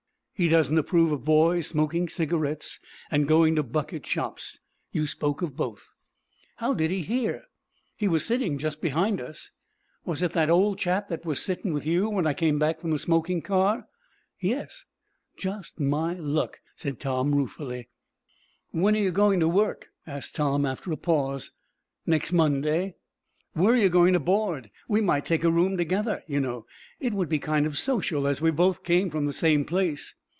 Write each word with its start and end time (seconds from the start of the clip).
"He 0.33 0.49
doesn't 0.49 0.79
approve 0.79 1.11
of 1.11 1.23
boys 1.23 1.67
smoking 1.67 2.09
cigarettes 2.09 2.79
and 3.11 3.27
going 3.27 3.55
to 3.57 3.61
bucket 3.61 4.07
shops. 4.07 4.59
You 4.91 5.05
spoke 5.05 5.43
of 5.43 5.55
both." 5.55 5.91
"How 6.55 6.73
did 6.73 6.89
he 6.89 7.01
hear?" 7.03 7.43
"He 7.95 8.07
was 8.07 8.25
sitting 8.25 8.57
just 8.57 8.81
behind 8.81 9.21
us." 9.21 9.51
"Was 10.03 10.23
it 10.23 10.31
that 10.31 10.49
old 10.49 10.79
chap 10.79 11.09
that 11.09 11.25
was 11.25 11.39
sittin' 11.45 11.73
with 11.73 11.85
you 11.85 12.09
when 12.09 12.25
I 12.25 12.33
came 12.33 12.57
back 12.57 12.79
from 12.79 12.89
the 12.89 12.97
smoking 12.97 13.43
car?" 13.43 13.87
"Yes." 14.39 14.83
"Just 15.37 15.79
my 15.79 16.15
luck," 16.15 16.59
said 16.73 16.99
Tom, 16.99 17.35
ruefully. 17.35 17.89
"When 18.71 18.95
are 18.95 18.99
you 18.99 19.11
goin' 19.11 19.39
to 19.41 19.47
work?" 19.47 19.89
asked 20.07 20.33
Tom, 20.33 20.65
after 20.65 20.91
a 20.91 20.97
pause. 20.97 21.51
"Next 22.07 22.33
Monday." 22.33 22.95
"Where 23.53 23.73
are 23.75 23.77
you 23.77 23.89
going 23.89 24.13
to 24.13 24.19
board? 24.19 24.71
We 24.87 25.01
might 25.01 25.23
take 25.25 25.43
a 25.43 25.51
room 25.51 25.77
together, 25.77 26.23
you 26.27 26.39
know. 26.39 26.65
It 26.99 27.13
would 27.13 27.29
be 27.29 27.37
kind 27.37 27.67
of 27.67 27.77
social, 27.77 28.25
as 28.25 28.41
we 28.41 28.49
both 28.49 28.81
come 28.81 29.11
from 29.11 29.27
the 29.27 29.33
same 29.33 29.65
place." 29.65 30.15